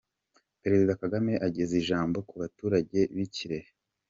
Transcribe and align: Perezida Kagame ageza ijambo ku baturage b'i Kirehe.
Perezida 0.61 0.99
Kagame 1.01 1.31
ageza 1.47 1.73
ijambo 1.81 2.17
ku 2.27 2.33
baturage 2.41 2.99
b'i 3.15 3.27
Kirehe. 3.35 3.69